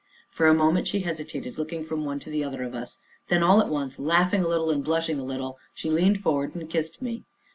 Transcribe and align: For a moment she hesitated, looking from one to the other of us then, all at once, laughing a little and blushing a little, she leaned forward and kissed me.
For 0.31 0.47
a 0.47 0.53
moment 0.55 0.87
she 0.87 1.01
hesitated, 1.01 1.59
looking 1.59 1.83
from 1.83 2.03
one 2.05 2.17
to 2.21 2.31
the 2.31 2.43
other 2.43 2.63
of 2.63 2.73
us 2.73 2.97
then, 3.27 3.43
all 3.43 3.61
at 3.61 3.69
once, 3.69 3.99
laughing 3.99 4.41
a 4.43 4.47
little 4.47 4.71
and 4.71 4.83
blushing 4.83 5.19
a 5.19 5.23
little, 5.23 5.59
she 5.75 5.91
leaned 5.91 6.21
forward 6.21 6.55
and 6.55 6.67
kissed 6.67 7.03
me. 7.03 7.23